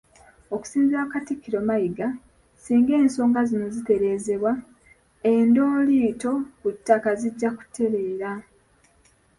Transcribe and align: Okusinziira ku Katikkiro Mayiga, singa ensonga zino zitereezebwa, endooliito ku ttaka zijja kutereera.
Okusinziira 0.55 1.01
ku 1.07 1.13
Katikkiro 1.13 1.59
Mayiga, 1.67 2.07
singa 2.63 2.93
ensonga 3.03 3.39
zino 3.49 3.65
zitereezebwa, 3.75 4.51
endooliito 5.33 6.31
ku 6.59 6.67
ttaka 6.75 7.09
zijja 7.21 7.49
kutereera. 7.57 8.31